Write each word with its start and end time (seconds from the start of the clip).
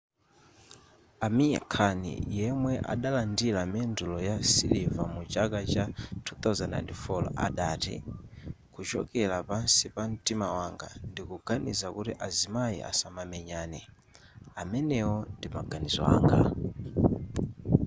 amir 1.25 1.61
khan 1.73 2.01
yemwe 2.37 2.73
adalandira 2.93 3.61
mendulo 3.73 4.17
ya 4.29 4.35
siliva 4.51 5.03
mu 5.13 5.21
chaka 5.33 5.59
cha 5.71 5.83
2004 6.43 7.47
adati 7.47 7.95
kuchokera 8.73 9.37
pansi 9.49 9.85
pa 9.95 10.03
mtima 10.11 10.47
wanga 10.57 10.87
ndikuganiza 11.09 11.87
kuti 11.95 12.11
azimayi 12.27 12.77
asamamenyane 12.91 13.79
amenewo 14.61 15.15
ndi 15.35 15.47
maganizo 15.55 16.01
anga 16.15 16.37